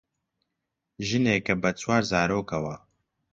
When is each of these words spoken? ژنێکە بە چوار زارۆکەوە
ژنێکە 1.07 1.55
بە 1.61 1.71
چوار 1.79 2.03
زارۆکەوە 2.11 2.75